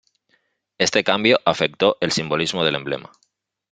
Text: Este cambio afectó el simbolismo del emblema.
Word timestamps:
Este 0.79 1.03
cambio 1.03 1.39
afectó 1.45 1.97
el 2.01 2.11
simbolismo 2.11 2.63
del 2.65 2.73
emblema. 2.73 3.11